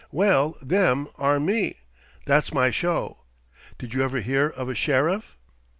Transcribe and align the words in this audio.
Well, 0.11 0.57
them 0.63 1.09
are 1.19 1.39
me! 1.39 1.75
That's 2.25 2.51
my 2.51 2.71
show. 2.71 3.19
Did 3.77 3.93
you 3.93 4.01
ever 4.03 4.21
hear 4.21 4.47
of 4.49 4.67
a 4.67 4.73
sheriff?" 4.73 5.37